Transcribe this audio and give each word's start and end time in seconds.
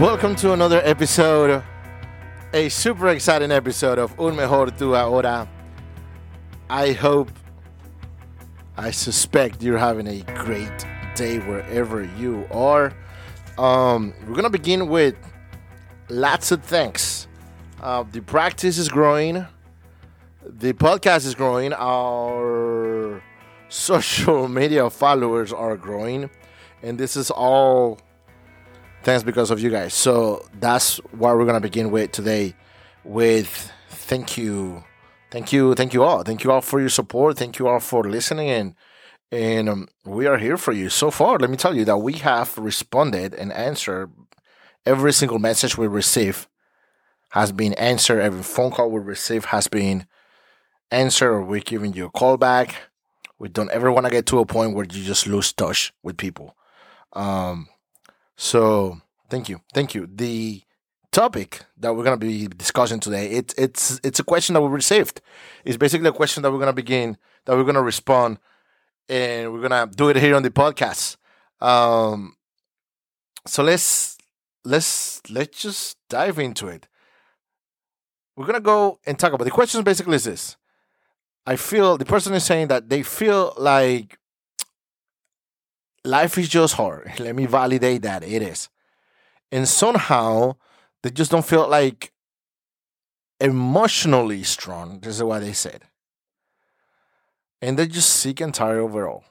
Welcome 0.00 0.34
to 0.36 0.52
another 0.54 0.80
episode, 0.82 1.62
a 2.52 2.68
super 2.68 3.10
exciting 3.10 3.52
episode 3.52 4.00
of 4.00 4.18
Un 4.18 4.34
Mejor 4.34 4.66
Tu 4.72 4.92
Ahora. 4.92 5.48
I 6.68 6.90
hope, 6.90 7.30
I 8.76 8.90
suspect 8.90 9.62
you're 9.62 9.78
having 9.78 10.08
a 10.08 10.22
great 10.42 10.84
day 11.14 11.38
wherever 11.38 12.02
you 12.02 12.44
are. 12.50 12.92
Um, 13.56 14.12
we're 14.26 14.34
gonna 14.34 14.50
begin 14.50 14.88
with 14.88 15.14
lots 16.08 16.50
of 16.50 16.64
thanks. 16.64 17.28
Uh, 17.80 18.02
the 18.10 18.20
practice 18.20 18.78
is 18.78 18.88
growing, 18.88 19.46
the 20.44 20.72
podcast 20.72 21.24
is 21.24 21.36
growing, 21.36 21.72
our 21.72 23.22
social 23.68 24.48
media 24.48 24.90
followers 24.90 25.52
are 25.52 25.76
growing, 25.76 26.30
and 26.82 26.98
this 26.98 27.16
is 27.16 27.30
all 27.30 28.00
thanks 29.04 29.22
because 29.22 29.50
of 29.50 29.60
you 29.60 29.70
guys. 29.70 29.94
So 29.94 30.46
that's 30.58 30.96
what 31.12 31.36
we're 31.36 31.46
gonna 31.46 31.60
begin 31.60 31.90
with 31.90 32.12
today. 32.12 32.54
With 33.04 33.70
thank 33.88 34.38
you, 34.38 34.82
thank 35.30 35.52
you, 35.52 35.74
thank 35.74 35.94
you 35.94 36.02
all, 36.02 36.22
thank 36.22 36.42
you 36.42 36.50
all 36.50 36.60
for 36.60 36.80
your 36.80 36.88
support. 36.88 37.36
Thank 37.36 37.58
you 37.58 37.68
all 37.68 37.80
for 37.80 38.04
listening, 38.04 38.50
and 38.50 38.74
and 39.30 39.68
um, 39.68 39.88
we 40.04 40.26
are 40.26 40.38
here 40.38 40.56
for 40.56 40.72
you. 40.72 40.88
So 40.88 41.10
far, 41.10 41.38
let 41.38 41.50
me 41.50 41.56
tell 41.56 41.76
you 41.76 41.84
that 41.84 41.98
we 41.98 42.14
have 42.14 42.56
responded 42.56 43.34
and 43.34 43.52
answered 43.52 44.10
every 44.86 45.12
single 45.12 45.38
message 45.38 45.76
we 45.76 45.86
receive 45.86 46.48
has 47.30 47.52
been 47.52 47.74
answered. 47.74 48.20
Every 48.20 48.42
phone 48.42 48.70
call 48.70 48.90
we 48.90 49.00
receive 49.00 49.46
has 49.46 49.66
been 49.66 50.06
answered, 50.90 51.44
we're 51.44 51.60
giving 51.60 51.92
you 51.92 52.06
a 52.06 52.10
call 52.10 52.36
back. 52.36 52.74
We 53.38 53.48
don't 53.48 53.70
ever 53.72 53.90
want 53.90 54.06
to 54.06 54.10
get 54.10 54.26
to 54.26 54.38
a 54.38 54.46
point 54.46 54.74
where 54.74 54.84
you 54.84 55.02
just 55.02 55.26
lose 55.26 55.52
touch 55.52 55.92
with 56.02 56.16
people. 56.16 56.56
Um, 57.12 57.68
so 58.36 59.00
thank 59.28 59.48
you, 59.48 59.60
thank 59.72 59.94
you. 59.94 60.08
The 60.12 60.62
topic 61.12 61.64
that 61.78 61.94
we're 61.94 62.02
gonna 62.02 62.16
be 62.16 62.48
discussing 62.48 62.98
today 62.98 63.30
it's 63.30 63.54
it's 63.56 64.00
it's 64.02 64.18
a 64.18 64.24
question 64.24 64.54
that 64.54 64.60
we 64.62 64.68
received. 64.68 65.20
It's 65.64 65.76
basically 65.76 66.08
a 66.08 66.12
question 66.12 66.42
that 66.42 66.50
we're 66.52 66.58
gonna 66.58 66.72
begin 66.72 67.16
that 67.44 67.56
we're 67.56 67.64
gonna 67.64 67.82
respond, 67.82 68.38
and 69.08 69.52
we're 69.52 69.66
gonna 69.66 69.86
do 69.86 70.08
it 70.08 70.16
here 70.16 70.34
on 70.34 70.42
the 70.42 70.50
podcast. 70.50 71.16
Um, 71.60 72.36
so 73.46 73.62
let's 73.62 74.18
let's 74.64 75.20
let's 75.30 75.60
just 75.60 75.96
dive 76.08 76.38
into 76.38 76.68
it. 76.68 76.88
We're 78.36 78.46
gonna 78.46 78.60
go 78.60 78.98
and 79.06 79.18
talk 79.18 79.32
about 79.32 79.44
the 79.44 79.50
question. 79.50 79.82
Basically, 79.84 80.16
is 80.16 80.24
this: 80.24 80.56
I 81.46 81.56
feel 81.56 81.96
the 81.96 82.04
person 82.04 82.34
is 82.34 82.44
saying 82.44 82.68
that 82.68 82.88
they 82.88 83.02
feel 83.02 83.54
like 83.56 84.18
life 86.04 86.38
is 86.38 86.48
just 86.48 86.74
hard. 86.74 87.12
Let 87.18 87.34
me 87.34 87.46
validate 87.46 88.02
that 88.02 88.22
it 88.22 88.42
is. 88.42 88.68
And 89.50 89.68
somehow 89.68 90.56
they 91.02 91.10
just 91.10 91.30
don't 91.30 91.44
feel 91.44 91.68
like 91.68 92.12
emotionally 93.40 94.42
strong. 94.42 95.00
This 95.00 95.16
is 95.16 95.22
what 95.22 95.40
they 95.40 95.52
said. 95.52 95.82
And 97.60 97.78
they're 97.78 97.86
just 97.86 98.10
sick 98.10 98.40
and 98.40 98.52
tired 98.52 98.78
overall. 98.80 99.24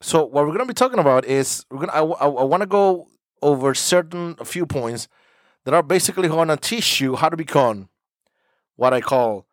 So 0.00 0.24
what 0.24 0.46
we're 0.46 0.52
gonna 0.52 0.66
be 0.66 0.74
talking 0.74 1.00
about 1.00 1.24
is 1.24 1.64
we're 1.70 1.86
gonna 1.86 1.92
I, 1.92 2.00
I, 2.00 2.28
I 2.28 2.44
want 2.44 2.60
to 2.60 2.66
go 2.68 3.08
over 3.42 3.74
certain 3.74 4.36
a 4.38 4.44
few 4.44 4.64
points 4.64 5.08
that 5.64 5.74
are 5.74 5.82
basically 5.82 6.28
gonna 6.28 6.56
teach 6.56 7.00
you 7.00 7.16
how 7.16 7.28
to 7.28 7.36
become 7.36 7.88
what 8.76 8.94
I 8.94 9.00
call 9.00 9.47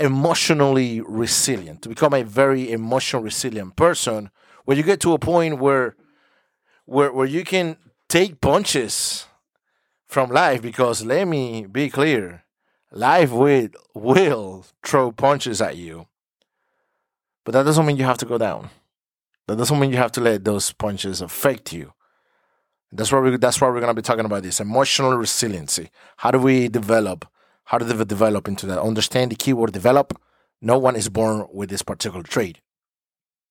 emotionally 0.00 1.00
resilient, 1.02 1.82
to 1.82 1.88
become 1.88 2.14
a 2.14 2.24
very 2.24 2.70
emotional 2.72 3.22
resilient 3.22 3.76
person, 3.76 4.30
where 4.64 4.76
you 4.76 4.82
get 4.82 5.00
to 5.00 5.12
a 5.12 5.18
point 5.18 5.58
where 5.58 5.96
where 6.86 7.12
where 7.12 7.26
you 7.26 7.44
can 7.44 7.76
take 8.08 8.40
punches 8.40 9.26
from 10.08 10.30
life 10.30 10.60
because 10.60 11.04
let 11.04 11.28
me 11.28 11.66
be 11.66 11.88
clear, 11.88 12.44
life 12.90 13.30
will 13.30 13.68
will 13.94 14.66
throw 14.84 15.12
punches 15.12 15.60
at 15.60 15.76
you. 15.76 16.06
But 17.44 17.52
that 17.52 17.62
doesn't 17.62 17.86
mean 17.86 17.96
you 17.96 18.04
have 18.04 18.18
to 18.18 18.26
go 18.26 18.38
down. 18.38 18.70
That 19.46 19.58
doesn't 19.58 19.78
mean 19.78 19.90
you 19.90 19.96
have 19.96 20.12
to 20.12 20.20
let 20.20 20.44
those 20.44 20.72
punches 20.72 21.20
affect 21.20 21.72
you. 21.72 21.92
That's 22.92 23.12
why 23.12 23.20
we 23.20 23.36
that's 23.36 23.60
why 23.60 23.68
we're 23.68 23.80
gonna 23.80 23.94
be 23.94 24.02
talking 24.02 24.24
about 24.24 24.42
this 24.42 24.60
emotional 24.60 25.14
resiliency. 25.16 25.90
How 26.18 26.30
do 26.30 26.38
we 26.38 26.68
develop 26.68 27.26
how 27.70 27.78
do 27.78 27.84
they 27.84 28.04
develop 28.04 28.48
into 28.48 28.66
that? 28.66 28.80
Understand 28.80 29.30
the 29.30 29.36
keyword 29.36 29.72
develop. 29.72 30.20
No 30.60 30.76
one 30.76 30.96
is 30.96 31.08
born 31.08 31.46
with 31.52 31.70
this 31.70 31.82
particular 31.82 32.24
trait. 32.24 32.60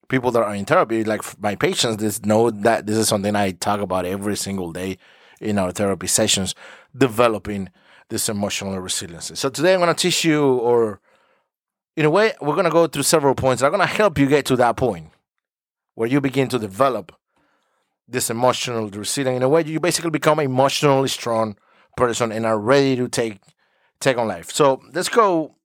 People 0.09 0.30
that 0.31 0.44
are 0.44 0.53
in 0.53 0.66
therapy, 0.66 1.06
like 1.06 1.22
my 1.41 1.56
patients, 1.56 1.97
this 1.97 2.25
know 2.25 2.52
that 2.52 2.85
this 2.85 2.97
is 2.97 3.08
something 3.08 3.34
I 3.34 3.52
talk 3.52 3.79
about 3.79 4.06
every 4.06 4.35
single 4.35 4.74
day 4.74 4.97
in 5.40 5.58
our 5.58 5.72
therapy 5.72 6.08
sessions, 6.08 6.53
developing 6.94 7.69
this 8.09 8.28
emotional 8.28 8.78
resiliency. 8.79 9.35
So 9.35 9.47
today 9.50 9.74
I'm 9.74 9.79
going 9.79 9.96
to 9.96 10.02
teach 10.02 10.25
you, 10.25 10.44
or 10.44 11.00
in 11.96 12.03
a 12.03 12.09
way, 12.09 12.34
we're 12.41 12.56
going 12.56 12.66
to 12.66 12.72
go 12.72 12.88
through 12.88 13.03
several 13.03 13.35
points. 13.35 13.63
I'm 13.63 13.72
going 13.72 13.79
to 13.79 13.85
help 13.85 14.18
you 14.18 14.25
get 14.25 14.46
to 14.47 14.58
that 14.58 14.75
point 14.75 15.12
where 15.96 16.09
you 16.09 16.19
begin 16.19 16.50
to 16.50 16.59
develop 16.59 17.13
this 18.06 18.29
emotional 18.29 18.90
resilience. 18.90 19.38
In 19.38 19.44
a 19.44 19.47
way, 19.47 19.63
you 19.63 19.79
basically 19.79 20.12
become 20.12 20.40
an 20.40 20.46
emotionally 20.46 21.08
strong 21.08 21.56
person 21.96 22.34
and 22.34 22.46
are 22.46 22.59
ready 22.59 22.97
to 22.97 23.08
take 23.08 23.40
take 23.99 24.17
on 24.17 24.27
life. 24.27 24.51
So 24.51 24.81
let's 24.93 25.09
go 25.09 25.55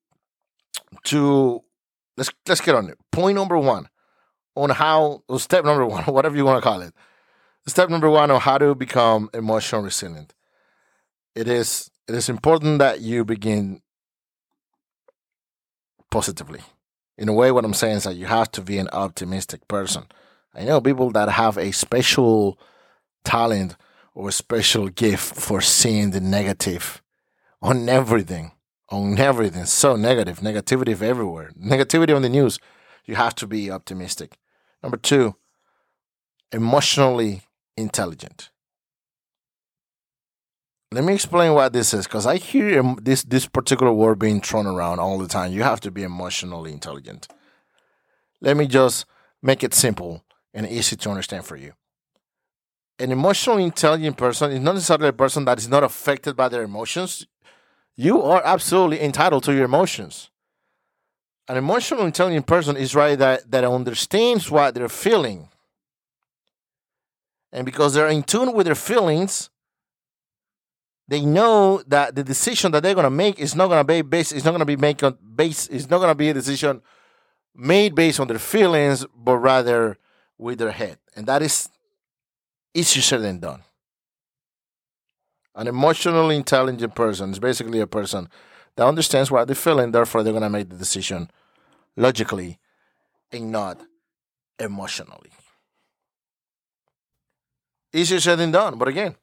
to 1.05 1.63
let's 2.17 2.31
let's 2.47 2.61
get 2.61 2.75
on 2.75 2.89
it. 2.89 2.99
Point 3.11 3.37
number 3.37 3.59
one 3.59 3.89
on 4.57 4.71
how 4.71 5.23
or 5.29 5.41
step 5.41 5.65
number 5.65 5.87
one, 5.87 6.05
whatever 6.07 6.37
you 6.37 6.45
want 6.45 6.63
to 6.63 6.69
call 6.69 6.83
it. 6.83 6.95
Step 7.67 7.89
number 7.89 8.11
one 8.11 8.31
on 8.31 8.41
how 8.41 8.59
to 8.59 8.75
become 8.75 9.31
emotional 9.33 9.83
resilient. 9.83 10.35
It 11.35 11.49
is 11.49 11.91
it 12.07 12.15
is 12.15 12.29
important 12.29 12.79
that 12.81 13.01
you 13.01 13.25
begin 13.25 13.81
positively. 16.11 16.61
In 17.17 17.29
a 17.29 17.33
way, 17.33 17.51
what 17.53 17.65
I'm 17.65 17.75
saying 17.75 17.99
is 17.99 18.05
that 18.05 18.17
you 18.17 18.27
have 18.27 18.51
to 18.53 18.61
be 18.61 18.79
an 18.79 18.89
optimistic 18.93 19.67
person. 19.69 20.05
I 20.55 20.65
know 20.65 20.81
people 20.81 21.11
that 21.13 21.29
have 21.29 21.57
a 21.57 21.73
special 21.73 22.59
talent 23.25 23.77
or 24.15 24.29
a 24.29 24.33
special 24.33 24.89
gift 24.89 25.35
for 25.37 25.61
seeing 25.61 26.11
the 26.11 26.21
negative 26.21 27.03
on 27.65 27.89
everything, 27.89 28.53
on 28.91 29.19
everything. 29.19 29.65
So 29.65 29.97
negative, 29.97 30.41
negativity 30.41 31.01
everywhere, 31.01 31.51
negativity 31.59 32.15
on 32.15 32.23
the 32.23 32.29
news. 32.29 32.59
You 33.07 33.17
have 33.17 33.35
to 33.37 33.47
be 33.47 33.71
optimistic. 33.71 34.37
Number 34.83 34.99
two, 34.99 35.35
emotionally 36.53 37.43
intelligent. 37.77 38.51
Let 40.93 41.05
me 41.05 41.15
explain 41.15 41.55
what 41.55 41.73
this 41.73 41.95
is 41.95 42.07
because 42.07 42.27
I 42.27 42.37
hear 42.37 42.95
this 43.01 43.25
this 43.25 43.47
particular 43.47 43.93
word 43.93 44.19
being 44.19 44.41
thrown 44.41 44.67
around 44.67 45.01
all 45.01 45.19
the 45.19 45.27
time. 45.27 45.51
You 45.51 45.63
have 45.63 45.81
to 45.81 45.91
be 45.91 46.03
emotionally 46.03 46.71
intelligent. 46.71 47.27
Let 48.41 48.57
me 48.57 48.67
just 48.67 49.07
make 49.43 49.65
it 49.65 49.75
simple 49.75 50.23
and 50.53 50.69
easy 50.69 50.97
to 50.97 51.11
understand 51.11 51.47
for 51.47 51.57
you. 51.57 51.73
An 52.99 53.11
emotionally 53.11 53.65
intelligent 53.65 54.17
person 54.19 54.53
is 54.53 54.61
not 54.61 54.75
necessarily 54.75 55.09
a 55.09 55.15
person 55.15 55.47
that 55.47 55.59
is 55.59 55.69
not 55.69 55.83
affected 55.83 56.37
by 56.37 56.49
their 56.49 56.63
emotions 56.63 57.27
you 57.97 58.23
are 58.23 58.43
absolutely 58.45 59.01
entitled 59.03 59.45
to 59.45 59.55
your 59.55 59.65
emotions. 59.65 60.31
An 61.49 61.57
emotional 61.57 62.07
intelligent 62.07 62.47
person 62.47 62.77
is 62.77 62.95
right 62.95 63.19
that, 63.19 63.51
that 63.51 63.65
understands 63.65 64.51
what 64.51 64.75
they're 64.75 64.89
feeling. 64.89 65.49
And 67.53 67.65
because 67.65 67.95
they're 67.95 68.09
in 68.09 68.23
tune 68.23 68.53
with 68.53 68.67
their 68.67 68.75
feelings, 68.75 69.51
they 71.07 71.21
know 71.21 71.83
that 71.87 72.15
the 72.15 72.25
decision 72.25 72.73
that 72.73 72.83
they're 72.83 72.95
gonna 72.95 73.11
make 73.11 73.39
is 73.39 73.55
not 73.55 73.69
gonna 73.69 73.85
be 73.85 74.03
based 74.03 74.33
it's 74.33 74.45
not 74.45 74.53
gonna 74.53 74.65
be 74.65 74.77
make 74.77 75.03
on 75.03 75.19
base 75.35 75.67
is 75.67 75.89
not 75.91 75.99
gonna 75.99 76.15
be 76.15 76.31
a 76.31 76.35
decision 76.35 76.81
made 77.55 77.95
based 77.95 78.19
on 78.21 78.27
their 78.27 78.39
feelings, 78.39 79.05
but 79.15 79.37
rather 79.37 79.99
with 80.39 80.59
their 80.59 80.73
head. 80.73 80.99
And 81.15 81.27
that 81.27 81.43
is 81.43 81.69
easier 82.73 83.03
said 83.03 83.23
than 83.23 83.39
done. 83.39 83.63
An 85.55 85.69
emotionally 85.69 86.37
intelligent 86.37 86.95
person 86.95 87.31
is 87.31 87.39
basically 87.39 87.81
a 87.81 87.87
person 87.87 88.29
that 88.77 88.87
understands 88.87 89.31
what 89.31 89.47
they're 89.47 89.55
feeling, 89.55 89.93
therefore, 89.93 90.23
they're 90.23 90.33
going 90.33 90.43
to 90.43 90.51
make 90.51 90.69
the 90.69 90.77
decision 90.77 91.31
logically 91.97 92.59
and 93.31 93.53
not 93.53 93.81
emotionally. 94.59 95.31
Easier 97.93 98.19
said 98.19 98.37
than 98.37 98.51
done, 98.51 98.77
but 98.77 98.89
again, 98.89 99.15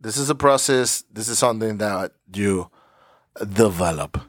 this 0.00 0.16
is 0.16 0.30
a 0.30 0.34
process, 0.34 1.02
this 1.10 1.28
is 1.28 1.40
something 1.40 1.78
that 1.78 2.12
you 2.32 2.70
develop. 3.52 4.20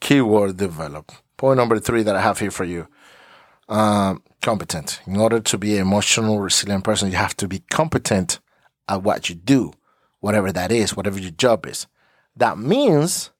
Keyword 0.00 0.56
develop. 0.56 1.12
Point 1.36 1.58
number 1.58 1.78
three 1.78 2.02
that 2.02 2.16
I 2.16 2.20
have 2.20 2.40
here 2.40 2.50
for 2.50 2.64
you 2.64 2.88
um, 3.68 4.22
competent. 4.42 5.00
In 5.06 5.16
order 5.16 5.38
to 5.38 5.58
be 5.58 5.76
an 5.76 5.82
emotional, 5.82 6.40
resilient 6.40 6.82
person, 6.82 7.10
you 7.10 7.16
have 7.16 7.36
to 7.36 7.46
be 7.46 7.60
competent 7.70 8.40
at 8.88 9.02
what 9.02 9.28
you 9.28 9.36
do 9.36 9.72
whatever 10.24 10.50
that 10.50 10.72
is, 10.72 10.96
whatever 10.96 11.18
your 11.18 11.30
job 11.32 11.66
is. 11.66 11.86
That 12.34 12.56
means 12.56 13.30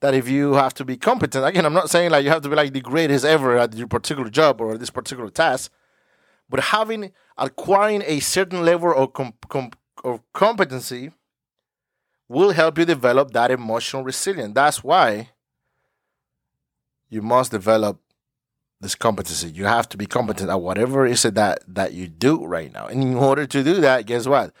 that 0.00 0.14
if 0.14 0.26
you 0.30 0.54
have 0.54 0.72
to 0.74 0.84
be 0.84 0.96
competent, 0.96 1.44
again, 1.44 1.66
I'm 1.66 1.74
not 1.74 1.90
saying 1.90 2.10
like 2.10 2.24
you 2.24 2.30
have 2.30 2.40
to 2.42 2.48
be 2.48 2.56
like 2.56 2.72
the 2.72 2.80
greatest 2.80 3.24
ever 3.24 3.58
at 3.58 3.74
your 3.74 3.86
particular 3.86 4.30
job 4.30 4.62
or 4.62 4.78
this 4.78 4.88
particular 4.88 5.28
task, 5.28 5.70
But 6.48 6.60
having 6.60 7.12
acquiring 7.36 8.02
a 8.06 8.18
certain 8.20 8.64
level 8.64 8.92
of, 8.92 9.12
com- 9.12 9.34
com- 9.48 9.72
of 10.02 10.20
competency 10.32 11.12
will 12.28 12.52
help 12.52 12.78
you 12.78 12.86
develop 12.86 13.32
that 13.32 13.50
emotional 13.50 14.02
resilience. 14.02 14.54
That's 14.54 14.82
why 14.82 15.30
you 17.10 17.20
must 17.20 17.50
develop 17.50 18.00
this 18.80 18.94
competency. 18.94 19.50
You 19.50 19.66
have 19.66 19.86
to 19.90 19.98
be 19.98 20.06
competent 20.06 20.48
at 20.48 20.62
whatever 20.62 21.04
is 21.04 21.24
it 21.26 21.34
that 21.34 21.58
that 21.68 21.92
you 21.92 22.08
do 22.08 22.44
right 22.46 22.72
now. 22.72 22.86
And 22.86 23.02
in 23.02 23.14
order 23.14 23.46
to 23.46 23.62
do 23.62 23.74
that, 23.82 24.06
guess 24.06 24.26
what? 24.26 24.54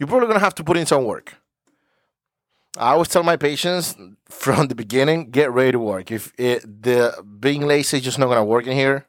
You're 0.00 0.06
probably 0.06 0.28
gonna 0.28 0.40
have 0.40 0.54
to 0.54 0.64
put 0.64 0.78
in 0.78 0.86
some 0.86 1.04
work. 1.04 1.34
I 2.78 2.92
always 2.92 3.08
tell 3.08 3.22
my 3.22 3.36
patients 3.36 3.94
from 4.30 4.68
the 4.68 4.74
beginning, 4.74 5.30
get 5.30 5.52
ready 5.52 5.72
to 5.72 5.78
work. 5.78 6.10
If 6.10 6.32
it, 6.38 6.82
the 6.82 7.22
being 7.38 7.66
lazy 7.66 7.98
is 7.98 8.04
just 8.04 8.18
not 8.18 8.28
gonna 8.28 8.44
work 8.44 8.66
in 8.66 8.72
here, 8.72 9.06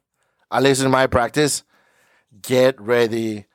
at 0.51 0.61
least 0.61 0.83
in 0.83 0.91
my 0.91 1.07
practice, 1.07 1.63
get 2.41 2.79
ready 2.79 3.45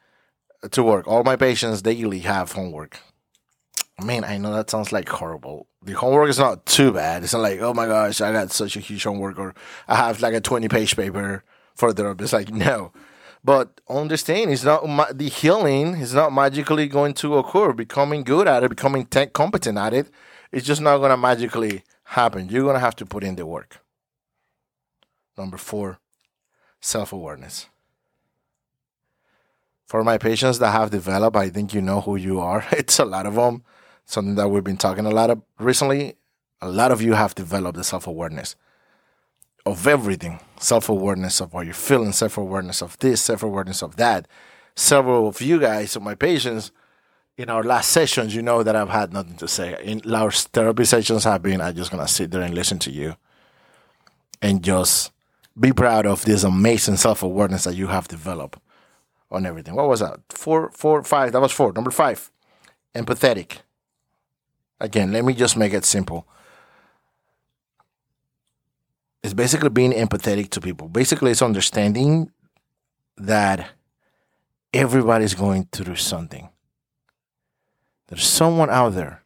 to 0.70 0.82
work. 0.82 1.06
All 1.06 1.24
my 1.24 1.36
patients 1.36 1.82
daily 1.82 2.20
have 2.20 2.52
homework. 2.52 3.00
Man, 4.02 4.24
I 4.24 4.38
know 4.38 4.54
that 4.54 4.70
sounds 4.70 4.90
like 4.90 5.08
horrible. 5.08 5.66
The 5.82 5.92
homework 5.92 6.30
is 6.30 6.38
not 6.38 6.64
too 6.64 6.92
bad. 6.92 7.22
It's 7.22 7.34
not 7.34 7.42
like, 7.42 7.60
oh 7.60 7.74
my 7.74 7.86
gosh, 7.86 8.22
I 8.22 8.32
got 8.32 8.50
such 8.50 8.76
a 8.76 8.80
huge 8.80 9.04
homework, 9.04 9.38
or 9.38 9.54
I 9.88 9.96
have 9.96 10.22
like 10.22 10.34
a 10.34 10.40
20 10.40 10.68
page 10.68 10.96
paper 10.96 11.44
for 11.74 11.92
the 11.92 12.16
It's 12.18 12.32
like, 12.32 12.50
no. 12.50 12.92
But 13.46 13.80
understand, 13.88 14.50
it's 14.50 14.64
not 14.64 14.82
the 15.16 15.28
healing 15.28 15.94
is 15.98 16.12
not 16.12 16.32
magically 16.32 16.88
going 16.88 17.14
to 17.14 17.36
occur. 17.36 17.72
Becoming 17.72 18.24
good 18.24 18.48
at 18.48 18.64
it, 18.64 18.70
becoming 18.70 19.06
tech 19.06 19.32
competent 19.34 19.78
at 19.78 19.94
it, 19.94 20.10
it's 20.50 20.66
just 20.66 20.80
not 20.80 20.98
going 20.98 21.12
to 21.12 21.16
magically 21.16 21.84
happen. 22.02 22.48
You're 22.48 22.64
going 22.64 22.74
to 22.74 22.80
have 22.80 22.96
to 22.96 23.06
put 23.06 23.22
in 23.22 23.36
the 23.36 23.46
work. 23.46 23.78
Number 25.38 25.58
four, 25.58 26.00
self 26.80 27.12
awareness. 27.12 27.68
For 29.86 30.02
my 30.02 30.18
patients 30.18 30.58
that 30.58 30.72
have 30.72 30.90
developed, 30.90 31.36
I 31.36 31.48
think 31.48 31.72
you 31.72 31.80
know 31.80 32.00
who 32.00 32.16
you 32.16 32.40
are. 32.40 32.66
It's 32.72 32.98
a 32.98 33.04
lot 33.04 33.26
of 33.26 33.36
them. 33.36 33.62
Something 34.06 34.34
that 34.34 34.48
we've 34.48 34.64
been 34.64 34.76
talking 34.76 35.06
a 35.06 35.10
lot 35.10 35.30
of 35.30 35.40
recently. 35.60 36.16
A 36.60 36.68
lot 36.68 36.90
of 36.90 37.00
you 37.00 37.12
have 37.12 37.36
developed 37.36 37.76
the 37.76 37.84
self 37.84 38.08
awareness 38.08 38.56
of 39.66 39.86
everything 39.86 40.38
self 40.58 40.88
awareness 40.88 41.40
of 41.40 41.52
how 41.52 41.60
you're 41.60 41.74
feeling, 41.74 42.12
self 42.12 42.38
awareness 42.38 42.82
of 42.82 42.98
this, 42.98 43.20
self 43.20 43.42
awareness 43.42 43.82
of 43.82 43.96
that. 43.96 44.26
Several 44.74 45.28
of 45.28 45.40
you 45.40 45.58
guys, 45.58 45.96
of 45.96 46.02
my 46.02 46.14
patients, 46.14 46.70
in 47.36 47.50
our 47.50 47.62
last 47.62 47.90
sessions, 47.90 48.34
you 48.34 48.42
know 48.42 48.62
that 48.62 48.76
I've 48.76 48.90
had 48.90 49.12
nothing 49.12 49.36
to 49.36 49.48
say. 49.48 49.76
In 49.82 50.14
our 50.14 50.30
therapy 50.30 50.84
sessions 50.84 51.24
have 51.24 51.42
been, 51.42 51.60
I'm 51.60 51.74
just 51.74 51.90
gonna 51.90 52.08
sit 52.08 52.30
there 52.30 52.42
and 52.42 52.54
listen 52.54 52.78
to 52.80 52.90
you 52.90 53.16
and 54.40 54.62
just 54.62 55.12
be 55.58 55.72
proud 55.72 56.06
of 56.06 56.24
this 56.24 56.44
amazing 56.44 56.96
self 56.96 57.22
awareness 57.22 57.64
that 57.64 57.74
you 57.74 57.88
have 57.88 58.08
developed 58.08 58.58
on 59.30 59.44
everything. 59.44 59.74
What 59.74 59.88
was 59.88 60.00
that? 60.00 60.20
Four, 60.28 60.70
four, 60.70 61.02
five. 61.02 61.32
That 61.32 61.40
was 61.40 61.52
four. 61.52 61.72
Number 61.72 61.90
five, 61.90 62.30
empathetic. 62.94 63.58
Again, 64.78 65.10
let 65.12 65.24
me 65.24 65.32
just 65.34 65.56
make 65.56 65.72
it 65.72 65.84
simple 65.86 66.28
it's 69.22 69.34
basically 69.34 69.70
being 69.70 69.92
empathetic 69.92 70.50
to 70.50 70.60
people. 70.60 70.88
Basically, 70.88 71.30
it's 71.30 71.42
understanding 71.42 72.30
that 73.16 73.70
everybody's 74.72 75.34
going 75.34 75.68
through 75.72 75.96
something. 75.96 76.48
There's 78.08 78.26
someone 78.26 78.70
out 78.70 78.94
there. 78.94 79.22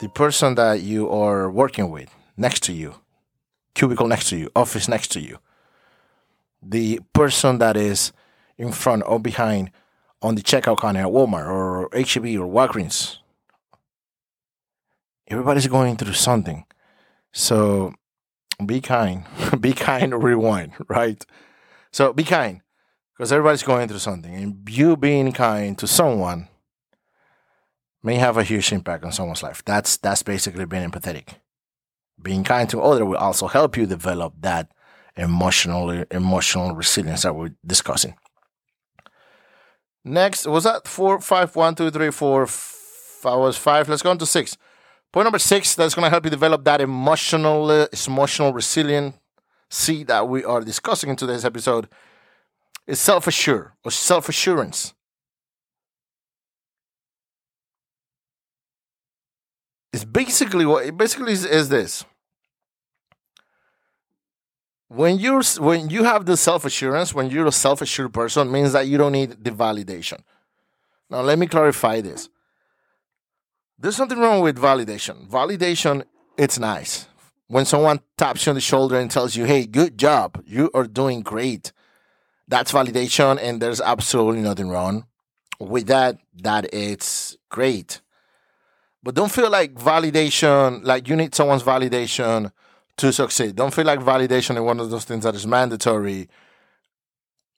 The 0.00 0.08
person 0.08 0.54
that 0.56 0.82
you 0.82 1.10
are 1.10 1.50
working 1.50 1.90
with, 1.90 2.14
next 2.36 2.62
to 2.64 2.72
you, 2.72 2.96
cubicle 3.74 4.06
next 4.06 4.28
to 4.28 4.36
you, 4.36 4.50
office 4.54 4.88
next 4.88 5.08
to 5.12 5.20
you, 5.20 5.38
the 6.62 7.00
person 7.12 7.58
that 7.58 7.76
is 7.76 8.12
in 8.56 8.72
front 8.72 9.02
or 9.06 9.18
behind 9.18 9.70
on 10.22 10.34
the 10.34 10.42
checkout 10.42 10.80
counter 10.80 11.00
at 11.00 11.06
Walmart 11.06 11.46
or 11.46 11.88
HEB 11.92 12.40
or 12.40 12.48
Walgreens. 12.48 13.18
Everybody's 15.28 15.66
going 15.66 15.96
through 15.96 16.14
something. 16.14 16.64
So 17.32 17.94
be 18.64 18.80
kind. 18.80 19.24
be 19.60 19.72
kind, 19.72 20.22
rewind, 20.22 20.72
right? 20.88 21.24
So 21.92 22.12
be 22.12 22.24
kind 22.24 22.60
because 23.16 23.32
everybody's 23.32 23.62
going 23.62 23.88
through 23.88 23.98
something. 23.98 24.34
And 24.34 24.68
you 24.68 24.96
being 24.96 25.32
kind 25.32 25.78
to 25.78 25.86
someone 25.86 26.48
may 28.02 28.16
have 28.16 28.36
a 28.36 28.44
huge 28.44 28.72
impact 28.72 29.04
on 29.04 29.12
someone's 29.12 29.42
life. 29.42 29.62
That's 29.64 29.96
that's 29.96 30.22
basically 30.22 30.66
being 30.66 30.88
empathetic. 30.88 31.36
Being 32.20 32.44
kind 32.44 32.68
to 32.70 32.80
other 32.80 33.04
will 33.04 33.16
also 33.16 33.46
help 33.48 33.76
you 33.76 33.86
develop 33.86 34.34
that 34.40 34.70
emotional 35.16 36.04
emotional 36.10 36.74
resilience 36.74 37.22
that 37.22 37.34
we're 37.34 37.54
discussing. 37.64 38.14
Next, 40.04 40.46
was 40.46 40.64
that 40.64 40.86
four, 40.86 41.20
five, 41.20 41.56
one, 41.56 41.74
two, 41.74 41.90
three, 41.90 42.10
four, 42.10 42.46
five 42.46 43.38
was 43.38 43.56
five. 43.56 43.88
Let's 43.88 44.02
go 44.02 44.10
on 44.10 44.18
to 44.18 44.26
six. 44.26 44.58
Point 45.14 45.26
number 45.26 45.38
six 45.38 45.76
that's 45.76 45.94
going 45.94 46.02
to 46.02 46.10
help 46.10 46.24
you 46.24 46.30
develop 46.30 46.64
that 46.64 46.80
emotional, 46.80 47.70
uh, 47.70 47.86
emotional 48.08 48.52
resiliency 48.52 50.02
that 50.08 50.28
we 50.28 50.42
are 50.42 50.60
discussing 50.60 51.08
in 51.08 51.14
today's 51.14 51.44
episode 51.44 51.88
is 52.88 52.98
self 52.98 53.28
assure 53.28 53.76
or 53.84 53.92
self 53.92 54.28
assurance. 54.28 54.92
It's 59.92 60.04
basically 60.04 60.66
what 60.66 60.84
it 60.84 60.96
basically 60.96 61.34
is, 61.34 61.44
is 61.44 61.68
this. 61.68 62.04
When 64.88 65.20
you're 65.20 65.44
when 65.60 65.90
you 65.90 66.02
have 66.02 66.26
the 66.26 66.36
self 66.36 66.64
assurance, 66.64 67.14
when 67.14 67.30
you're 67.30 67.46
a 67.46 67.52
self 67.52 67.80
assured 67.80 68.12
person, 68.12 68.50
means 68.50 68.72
that 68.72 68.88
you 68.88 68.98
don't 68.98 69.12
need 69.12 69.44
the 69.44 69.52
validation. 69.52 70.22
Now 71.08 71.20
let 71.20 71.38
me 71.38 71.46
clarify 71.46 72.00
this. 72.00 72.28
There's 73.78 73.98
nothing 73.98 74.18
wrong 74.18 74.40
with 74.40 74.58
validation. 74.58 75.28
Validation, 75.28 76.04
it's 76.36 76.58
nice. 76.58 77.06
When 77.48 77.64
someone 77.64 78.00
taps 78.16 78.46
you 78.46 78.50
on 78.50 78.54
the 78.54 78.60
shoulder 78.60 78.98
and 78.98 79.10
tells 79.10 79.36
you, 79.36 79.44
hey, 79.44 79.66
good 79.66 79.98
job, 79.98 80.42
you 80.46 80.70
are 80.74 80.86
doing 80.86 81.22
great, 81.22 81.72
that's 82.48 82.72
validation, 82.72 83.38
and 83.40 83.60
there's 83.60 83.80
absolutely 83.80 84.42
nothing 84.42 84.68
wrong 84.68 85.06
with 85.58 85.86
that. 85.86 86.18
That 86.42 86.72
it's 86.72 87.36
great. 87.48 88.00
But 89.02 89.14
don't 89.14 89.30
feel 89.30 89.50
like 89.50 89.74
validation, 89.74 90.84
like 90.84 91.08
you 91.08 91.16
need 91.16 91.34
someone's 91.34 91.62
validation 91.62 92.52
to 92.96 93.12
succeed. 93.12 93.56
Don't 93.56 93.74
feel 93.74 93.84
like 93.84 94.00
validation 94.00 94.56
is 94.56 94.62
one 94.62 94.80
of 94.80 94.90
those 94.90 95.04
things 95.04 95.24
that 95.24 95.34
is 95.34 95.46
mandatory, 95.46 96.28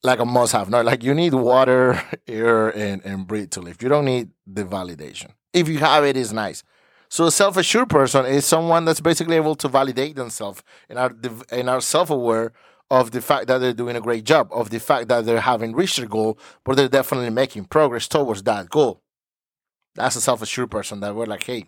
like 0.02 0.18
a 0.18 0.24
must 0.24 0.52
have. 0.52 0.70
No, 0.70 0.82
like 0.82 1.02
you 1.02 1.14
need 1.14 1.34
water, 1.34 2.00
air, 2.28 2.68
and, 2.68 3.04
and 3.04 3.26
breathe 3.26 3.50
to 3.52 3.60
live. 3.60 3.82
You 3.82 3.88
don't 3.88 4.04
need 4.04 4.30
the 4.46 4.64
validation 4.64 5.32
if 5.56 5.68
you 5.68 5.78
have 5.78 6.04
it, 6.04 6.16
it, 6.16 6.20
is 6.20 6.32
nice. 6.32 6.62
So 7.08 7.26
a 7.26 7.30
self-assured 7.30 7.88
person 7.88 8.26
is 8.26 8.44
someone 8.44 8.84
that's 8.84 9.00
basically 9.00 9.36
able 9.36 9.54
to 9.56 9.68
validate 9.68 10.16
themselves 10.16 10.62
and 10.88 10.98
are 10.98 11.12
and 11.50 11.70
are 11.70 11.80
self-aware 11.80 12.52
of 12.90 13.10
the 13.10 13.20
fact 13.20 13.46
that 13.48 13.58
they're 13.58 13.72
doing 13.72 13.96
a 13.96 14.00
great 14.00 14.24
job, 14.24 14.48
of 14.52 14.70
the 14.70 14.78
fact 14.78 15.08
that 15.08 15.24
they 15.24 15.40
haven't 15.40 15.74
reached 15.74 15.96
their 15.96 16.06
goal, 16.06 16.38
but 16.64 16.76
they're 16.76 16.88
definitely 16.88 17.30
making 17.30 17.64
progress 17.64 18.06
towards 18.06 18.42
that 18.44 18.68
goal. 18.68 19.02
That's 19.94 20.14
a 20.14 20.20
self-assured 20.20 20.70
person 20.70 21.00
that 21.00 21.14
we're 21.14 21.26
like, 21.26 21.44
hey, 21.44 21.64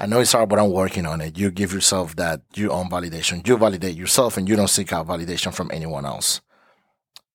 I 0.00 0.06
know 0.06 0.20
it's 0.20 0.32
hard, 0.32 0.48
but 0.48 0.58
I'm 0.58 0.72
working 0.72 1.04
on 1.04 1.20
it. 1.20 1.38
You 1.38 1.50
give 1.50 1.72
yourself 1.72 2.16
that 2.16 2.40
your 2.54 2.72
own 2.72 2.88
validation. 2.88 3.46
You 3.46 3.58
validate 3.58 3.96
yourself 3.96 4.38
and 4.38 4.48
you 4.48 4.56
don't 4.56 4.70
seek 4.70 4.92
out 4.92 5.06
validation 5.06 5.52
from 5.52 5.70
anyone 5.72 6.06
else. 6.06 6.40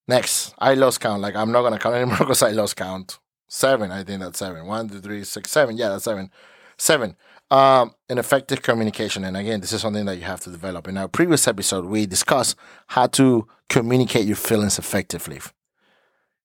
Next, 0.07 0.53
I 0.57 0.73
lost 0.73 1.01
count. 1.01 1.21
Like 1.21 1.35
I'm 1.35 1.51
not 1.51 1.63
gonna 1.63 1.79
count 1.79 1.95
anymore 2.01 2.19
because 2.19 2.43
I 2.43 2.51
lost 2.51 2.75
count. 2.75 3.19
Seven, 3.49 3.91
I 3.91 4.03
think 4.03 4.21
that's 4.21 4.39
seven. 4.39 4.65
One, 4.65 4.89
two, 4.89 4.99
three, 4.99 5.23
six, 5.23 5.51
seven. 5.51 5.77
Yeah, 5.77 5.89
that's 5.89 6.03
seven. 6.03 6.31
Seven. 6.77 7.15
Um, 7.49 7.95
an 8.09 8.17
effective 8.17 8.61
communication. 8.61 9.23
And 9.23 9.37
again, 9.37 9.61
this 9.61 9.71
is 9.71 9.79
something 9.81 10.05
that 10.05 10.17
you 10.17 10.23
have 10.23 10.41
to 10.41 10.49
develop. 10.49 10.87
In 10.87 10.97
our 10.97 11.07
previous 11.07 11.47
episode, 11.47 11.85
we 11.85 12.05
discussed 12.05 12.57
how 12.87 13.07
to 13.07 13.47
communicate 13.69 14.25
your 14.25 14.35
feelings 14.35 14.77
effectively. 14.77 15.39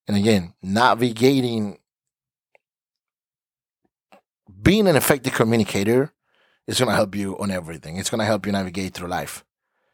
And 0.07 0.17
again, 0.17 0.55
navigating, 0.63 1.79
being 4.63 4.87
an 4.87 4.95
effective 4.95 5.35
communicator 5.35 6.13
is 6.69 6.79
going 6.79 6.89
to 6.89 6.95
help 6.95 7.17
you 7.17 7.37
on 7.39 7.51
everything. 7.51 7.97
It's 7.97 8.11
going 8.11 8.21
to 8.21 8.25
help 8.25 8.47
you 8.47 8.53
navigate 8.53 8.95
through 8.95 9.09
life. 9.09 9.45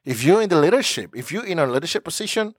If 0.05 0.23
you're 0.23 0.43
in 0.43 0.51
the 0.51 0.61
leadership, 0.61 1.13
if 1.15 1.33
you're 1.33 1.47
in 1.47 1.59
a 1.59 1.67
leadership 1.67 2.05
position, 2.05 2.55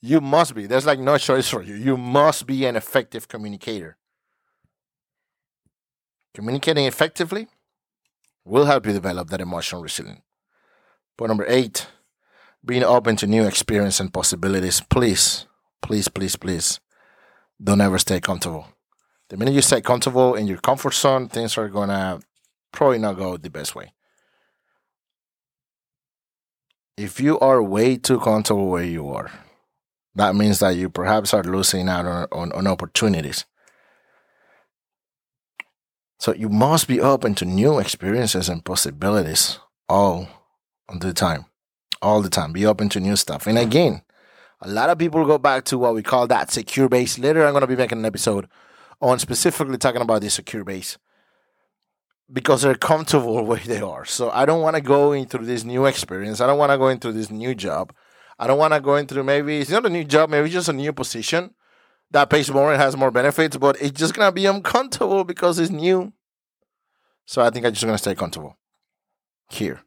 you 0.00 0.20
must 0.20 0.54
be. 0.54 0.66
There's 0.66 0.86
like 0.86 1.00
no 1.00 1.18
choice 1.18 1.48
for 1.48 1.62
you. 1.62 1.74
You 1.74 1.96
must 1.96 2.46
be 2.46 2.64
an 2.66 2.76
effective 2.76 3.28
communicator. 3.28 3.96
Communicating 6.34 6.86
effectively 6.86 7.48
will 8.44 8.66
help 8.66 8.86
you 8.86 8.92
develop 8.92 9.28
that 9.30 9.40
emotional 9.40 9.82
resilience. 9.82 10.20
Point 11.16 11.30
number 11.30 11.46
eight, 11.48 11.88
being 12.64 12.84
open 12.84 13.16
to 13.16 13.26
new 13.26 13.44
experience 13.44 13.98
and 13.98 14.12
possibilities. 14.12 14.80
Please, 14.88 15.46
please, 15.82 16.08
please, 16.08 16.36
please, 16.36 16.80
don't 17.62 17.80
ever 17.80 17.98
stay 17.98 18.20
comfortable. 18.20 18.68
The 19.28 19.36
minute 19.36 19.54
you 19.54 19.62
stay 19.62 19.80
comfortable 19.80 20.34
in 20.36 20.46
your 20.46 20.58
comfort 20.58 20.94
zone, 20.94 21.28
things 21.28 21.58
are 21.58 21.68
gonna 21.68 22.20
probably 22.72 22.98
not 22.98 23.16
go 23.16 23.36
the 23.36 23.50
best 23.50 23.74
way. 23.74 23.92
If 26.96 27.20
you 27.20 27.38
are 27.40 27.62
way 27.62 27.96
too 27.96 28.20
comfortable 28.20 28.68
where 28.68 28.84
you 28.84 29.08
are, 29.08 29.30
that 30.14 30.34
means 30.34 30.58
that 30.60 30.76
you 30.76 30.90
perhaps 30.90 31.32
are 31.32 31.44
losing 31.44 31.88
out 31.88 32.06
on, 32.06 32.26
on, 32.32 32.52
on 32.52 32.66
opportunities. 32.66 33.44
So 36.18 36.34
you 36.34 36.48
must 36.48 36.88
be 36.88 37.00
open 37.00 37.34
to 37.36 37.44
new 37.44 37.78
experiences 37.78 38.48
and 38.48 38.64
possibilities 38.64 39.58
all 39.88 40.28
the 40.92 41.12
time. 41.12 41.46
All 42.02 42.22
the 42.22 42.30
time. 42.30 42.52
Be 42.52 42.66
open 42.66 42.88
to 42.90 43.00
new 43.00 43.16
stuff. 43.16 43.46
And 43.46 43.58
again, 43.58 44.02
a 44.60 44.68
lot 44.68 44.90
of 44.90 44.98
people 44.98 45.24
go 45.24 45.38
back 45.38 45.64
to 45.66 45.78
what 45.78 45.94
we 45.94 46.02
call 46.02 46.26
that 46.26 46.50
secure 46.50 46.88
base. 46.88 47.18
Later, 47.18 47.44
I'm 47.44 47.52
going 47.52 47.60
to 47.60 47.68
be 47.68 47.76
making 47.76 47.98
an 47.98 48.04
episode 48.04 48.48
on 49.00 49.18
specifically 49.20 49.78
talking 49.78 50.02
about 50.02 50.20
the 50.20 50.30
secure 50.30 50.64
base 50.64 50.98
because 52.32 52.62
they're 52.62 52.74
comfortable 52.74 53.44
where 53.46 53.60
they 53.60 53.80
are. 53.80 54.04
So 54.04 54.30
I 54.30 54.44
don't 54.44 54.62
want 54.62 54.74
to 54.74 54.82
go 54.82 55.12
into 55.12 55.38
this 55.38 55.62
new 55.64 55.86
experience. 55.86 56.40
I 56.40 56.46
don't 56.46 56.58
want 56.58 56.72
to 56.72 56.78
go 56.78 56.88
into 56.88 57.12
this 57.12 57.30
new 57.30 57.54
job. 57.54 57.92
I 58.38 58.46
don't 58.46 58.58
want 58.58 58.74
to 58.74 58.80
go 58.80 58.96
into 58.96 59.22
maybe 59.24 59.58
it's 59.58 59.70
not 59.70 59.86
a 59.86 59.90
new 59.90 60.04
job, 60.04 60.30
maybe 60.30 60.48
just 60.48 60.68
a 60.68 60.72
new 60.72 60.92
position 60.92 61.54
that 62.10 62.30
pays 62.30 62.50
more 62.50 62.72
and 62.72 62.80
has 62.80 62.96
more 62.96 63.10
benefits, 63.10 63.56
but 63.56 63.80
it's 63.80 63.98
just 63.98 64.14
gonna 64.14 64.32
be 64.32 64.46
uncomfortable 64.46 65.24
because 65.24 65.58
it's 65.58 65.70
new. 65.70 66.12
So 67.26 67.42
I 67.42 67.50
think 67.50 67.66
I'm 67.66 67.72
just 67.72 67.84
gonna 67.84 67.98
stay 67.98 68.14
comfortable 68.14 68.56
here. 69.50 69.80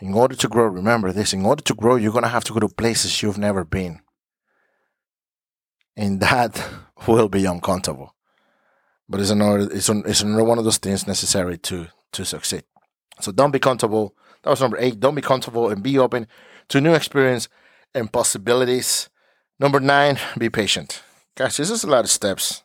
In 0.00 0.14
order 0.14 0.36
to 0.36 0.48
grow, 0.48 0.66
remember 0.66 1.12
this, 1.12 1.32
in 1.32 1.44
order 1.44 1.62
to 1.62 1.74
grow, 1.74 1.96
you're 1.96 2.12
gonna 2.12 2.28
have 2.28 2.44
to 2.44 2.52
go 2.52 2.60
to 2.60 2.68
places 2.68 3.22
you've 3.22 3.38
never 3.38 3.64
been. 3.64 4.00
And 5.96 6.20
that 6.20 6.64
will 7.06 7.28
be 7.28 7.44
uncomfortable. 7.44 8.14
But 9.08 9.20
it's 9.20 9.30
another 9.30 9.68
it's, 9.72 9.88
an, 9.88 10.04
it's 10.06 10.22
another 10.22 10.44
one 10.44 10.58
of 10.58 10.64
those 10.64 10.78
things 10.78 11.06
necessary 11.06 11.58
to 11.58 11.88
to 12.12 12.24
succeed. 12.24 12.64
So 13.20 13.32
don't 13.32 13.50
be 13.50 13.58
comfortable. 13.58 14.14
That 14.42 14.50
was 14.50 14.60
number 14.60 14.78
eight. 14.78 15.00
Don't 15.00 15.14
be 15.14 15.22
comfortable 15.22 15.68
and 15.70 15.82
be 15.82 15.98
open 15.98 16.26
to 16.68 16.80
new 16.80 16.94
experience 16.94 17.48
and 17.94 18.12
possibilities. 18.12 19.08
Number 19.58 19.80
nine, 19.80 20.18
be 20.36 20.50
patient. 20.50 21.02
Guys, 21.36 21.56
this 21.56 21.70
is 21.70 21.84
a 21.84 21.90
lot 21.90 22.04
of 22.04 22.10
steps, 22.10 22.62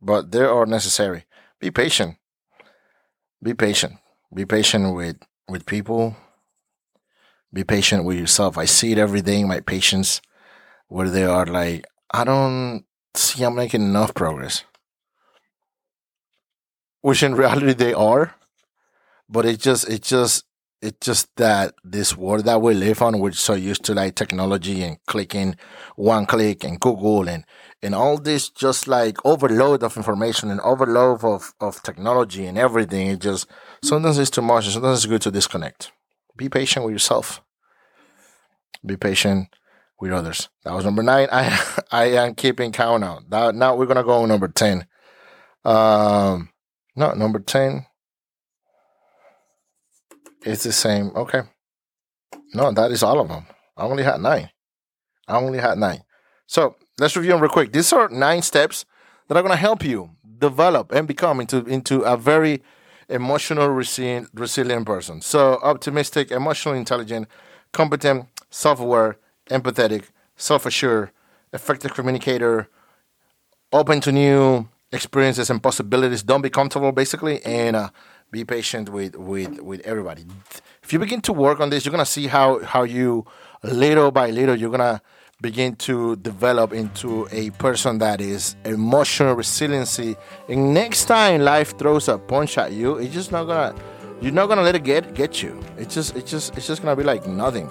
but 0.00 0.30
they 0.32 0.42
are 0.42 0.66
necessary. 0.66 1.24
Be 1.60 1.70
patient. 1.70 2.16
Be 3.42 3.54
patient. 3.54 3.94
Be 4.34 4.44
patient 4.44 4.94
with, 4.94 5.16
with 5.48 5.66
people. 5.66 6.16
Be 7.52 7.64
patient 7.64 8.04
with 8.04 8.18
yourself. 8.18 8.58
I 8.58 8.64
see 8.64 8.92
it 8.92 8.98
every 8.98 9.22
day 9.22 9.40
in 9.40 9.48
my 9.48 9.60
patients 9.60 10.20
where 10.88 11.08
they 11.08 11.24
are 11.24 11.46
like, 11.46 11.84
I 12.10 12.24
don't 12.24 12.84
see 13.14 13.44
I'm 13.44 13.54
making 13.54 13.82
enough 13.82 14.14
progress. 14.14 14.64
Which 17.00 17.22
in 17.22 17.34
reality 17.34 17.72
they 17.72 17.94
are. 17.94 18.34
But 19.28 19.46
it 19.46 19.60
just 19.60 19.88
it 19.88 20.02
just 20.02 20.44
it's 20.82 21.06
just 21.06 21.34
that 21.36 21.74
this 21.82 22.16
world 22.16 22.44
that 22.44 22.60
we 22.60 22.74
live 22.74 23.00
on, 23.02 23.18
we're 23.18 23.32
so 23.32 23.54
used 23.54 23.84
to 23.84 23.94
like 23.94 24.14
technology 24.14 24.82
and 24.82 24.98
clicking 25.06 25.56
one 25.96 26.26
click 26.26 26.64
and 26.64 26.78
Google 26.78 27.28
and, 27.28 27.44
and 27.82 27.94
all 27.94 28.18
this 28.18 28.50
just 28.50 28.86
like 28.86 29.16
overload 29.24 29.82
of 29.82 29.96
information 29.96 30.50
and 30.50 30.60
overload 30.60 31.24
of, 31.24 31.54
of 31.60 31.82
technology 31.82 32.46
and 32.46 32.58
everything. 32.58 33.08
It 33.08 33.20
just 33.20 33.46
sometimes 33.82 34.18
it's 34.18 34.30
too 34.30 34.42
much 34.42 34.64
and 34.64 34.74
sometimes 34.74 34.98
it's 34.98 35.06
good 35.06 35.22
to 35.22 35.30
disconnect. 35.30 35.92
Be 36.36 36.48
patient 36.48 36.84
with 36.84 36.92
yourself. 36.92 37.42
Be 38.84 38.96
patient 38.96 39.48
with 39.98 40.12
others. 40.12 40.48
That 40.64 40.74
was 40.74 40.84
number 40.84 41.02
nine. 41.02 41.28
I 41.32 41.80
I 41.90 42.04
am 42.16 42.34
keeping 42.34 42.72
count 42.72 43.00
now. 43.00 43.20
That, 43.28 43.54
now 43.54 43.74
we're 43.76 43.86
gonna 43.86 44.04
go 44.04 44.22
on 44.22 44.28
number 44.28 44.48
ten. 44.48 44.86
Um, 45.64 46.50
no, 46.94 47.12
number 47.12 47.40
ten. 47.40 47.86
It's 50.46 50.62
the 50.62 50.72
same. 50.72 51.10
Okay. 51.14 51.42
No, 52.54 52.70
that 52.72 52.92
is 52.92 53.02
all 53.02 53.20
of 53.20 53.28
them. 53.28 53.46
I 53.76 53.82
only 53.82 54.04
had 54.04 54.20
nine. 54.20 54.50
I 55.26 55.36
only 55.36 55.58
had 55.58 55.76
nine. 55.76 56.02
So 56.46 56.76
let's 56.98 57.16
review 57.16 57.32
them 57.32 57.40
real 57.40 57.50
quick. 57.50 57.72
These 57.72 57.92
are 57.92 58.08
nine 58.08 58.42
steps 58.42 58.84
that 59.26 59.36
are 59.36 59.42
going 59.42 59.52
to 59.52 59.56
help 59.56 59.84
you 59.84 60.10
develop 60.38 60.92
and 60.92 61.08
become 61.08 61.40
into, 61.40 61.64
into 61.64 62.02
a 62.02 62.16
very 62.16 62.62
emotional, 63.08 63.68
resilient, 63.68 64.28
resilient 64.34 64.86
person. 64.86 65.20
So 65.20 65.58
optimistic, 65.62 66.30
emotionally 66.30 66.78
intelligent, 66.78 67.26
competent, 67.72 68.26
self-aware, 68.50 69.18
empathetic, 69.50 70.04
self-assured, 70.36 71.10
effective 71.52 71.94
communicator, 71.94 72.68
open 73.72 74.00
to 74.02 74.12
new 74.12 74.68
experiences 74.92 75.50
and 75.50 75.60
possibilities. 75.60 76.22
Don't 76.22 76.42
be 76.42 76.50
comfortable, 76.50 76.92
basically, 76.92 77.44
and 77.44 77.74
uh, 77.74 77.90
be 78.30 78.44
patient 78.44 78.88
with 78.88 79.16
with 79.16 79.60
with 79.60 79.80
everybody. 79.80 80.24
If 80.82 80.92
you 80.92 80.98
begin 80.98 81.20
to 81.22 81.32
work 81.32 81.60
on 81.60 81.70
this, 81.70 81.84
you're 81.84 81.92
gonna 81.92 82.06
see 82.06 82.26
how 82.26 82.62
how 82.64 82.82
you 82.82 83.24
little 83.62 84.10
by 84.10 84.30
little 84.30 84.56
you're 84.56 84.70
gonna 84.70 85.00
begin 85.40 85.76
to 85.76 86.16
develop 86.16 86.72
into 86.72 87.28
a 87.30 87.50
person 87.50 87.98
that 87.98 88.20
is 88.20 88.56
emotional 88.64 89.34
resiliency. 89.34 90.16
And 90.48 90.72
next 90.72 91.04
time 91.04 91.42
life 91.42 91.76
throws 91.78 92.08
a 92.08 92.18
punch 92.18 92.58
at 92.58 92.72
you, 92.72 92.96
it's 92.96 93.14
just 93.14 93.32
not 93.32 93.44
gonna 93.44 93.74
you're 94.20 94.32
not 94.32 94.46
gonna 94.46 94.62
let 94.62 94.74
it 94.74 94.84
get 94.84 95.14
get 95.14 95.42
you. 95.42 95.60
It's 95.76 95.94
just 95.94 96.16
it's 96.16 96.30
just 96.30 96.56
it's 96.56 96.66
just 96.66 96.82
gonna 96.82 96.96
be 96.96 97.04
like 97.04 97.26
nothing. 97.26 97.68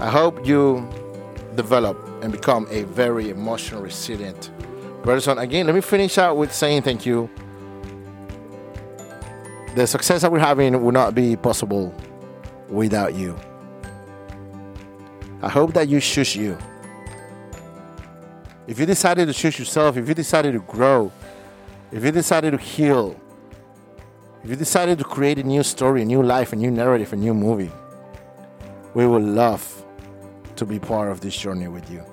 I 0.00 0.08
hope 0.08 0.46
you 0.46 0.88
develop 1.54 1.96
and 2.22 2.32
become 2.32 2.66
a 2.70 2.84
very 2.84 3.30
emotional 3.30 3.82
resilient 3.82 4.50
person. 5.02 5.38
Again, 5.38 5.66
let 5.66 5.74
me 5.74 5.80
finish 5.80 6.18
out 6.18 6.36
with 6.36 6.52
saying 6.52 6.82
thank 6.82 7.06
you 7.06 7.28
the 9.74 9.86
success 9.86 10.22
that 10.22 10.32
we're 10.32 10.38
having 10.38 10.82
would 10.82 10.94
not 10.94 11.14
be 11.14 11.36
possible 11.36 11.94
without 12.68 13.14
you. 13.14 13.38
I 15.42 15.48
hope 15.48 15.72
that 15.74 15.88
you 15.88 16.00
choose 16.00 16.36
you. 16.36 16.58
If 18.66 18.78
you 18.78 18.86
decided 18.86 19.26
to 19.26 19.32
choose 19.32 19.58
yourself, 19.58 19.96
if 19.96 20.06
you 20.06 20.14
decided 20.14 20.52
to 20.52 20.60
grow, 20.60 21.10
if 21.92 22.04
you 22.04 22.10
decided 22.10 22.52
to 22.52 22.58
heal, 22.58 23.18
if 24.44 24.50
you 24.50 24.56
decided 24.56 24.98
to 24.98 25.04
create 25.04 25.38
a 25.38 25.42
new 25.42 25.62
story, 25.62 26.02
a 26.02 26.04
new 26.04 26.22
life, 26.22 26.52
a 26.52 26.56
new 26.56 26.70
narrative, 26.70 27.12
a 27.12 27.16
new 27.16 27.34
movie, 27.34 27.70
we 28.94 29.06
would 29.06 29.22
love 29.22 29.84
to 30.56 30.66
be 30.66 30.78
part 30.78 31.10
of 31.10 31.20
this 31.20 31.36
journey 31.36 31.68
with 31.68 31.90
you. 31.90 32.04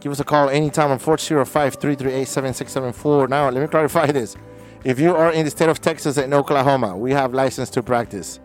Give 0.00 0.10
us 0.10 0.18
a 0.18 0.24
call 0.24 0.48
anytime 0.48 0.90
on 0.90 0.98
405 0.98 1.74
338 1.74 2.26
7674. 2.26 3.28
Now, 3.28 3.48
let 3.48 3.60
me 3.60 3.68
clarify 3.68 4.06
this. 4.06 4.36
If 4.84 4.98
you 4.98 5.14
are 5.14 5.30
in 5.30 5.44
the 5.44 5.50
state 5.50 5.68
of 5.68 5.80
Texas 5.80 6.16
and 6.16 6.34
Oklahoma, 6.34 6.96
we 6.96 7.12
have 7.12 7.32
license 7.32 7.70
to 7.70 7.82
practice. 7.82 8.40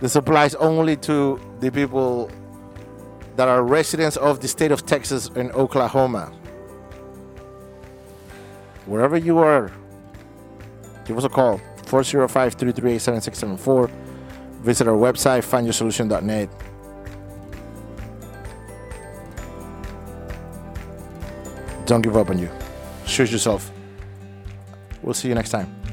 This 0.00 0.16
applies 0.16 0.54
only 0.54 0.96
to 0.98 1.38
the 1.60 1.70
people 1.70 2.30
that 3.36 3.48
are 3.48 3.62
residents 3.62 4.16
of 4.16 4.40
the 4.40 4.48
state 4.48 4.72
of 4.72 4.86
Texas 4.86 5.28
and 5.36 5.52
Oklahoma. 5.52 6.32
Wherever 8.86 9.18
you 9.18 9.38
are, 9.38 9.70
give 11.04 11.18
us 11.18 11.24
a 11.24 11.28
call 11.28 11.58
405 11.86 12.54
338 12.54 12.98
7674. 12.98 13.90
Visit 14.62 14.88
our 14.88 14.96
website, 14.96 15.44
findyoursolution.net. 15.44 16.48
Don't 21.84 22.00
give 22.00 22.16
up 22.16 22.30
on 22.30 22.38
you. 22.38 22.48
Choose 23.04 23.30
yourself. 23.30 23.70
We'll 25.04 25.12
see 25.12 25.28
you 25.28 25.34
next 25.34 25.50
time. 25.50 25.83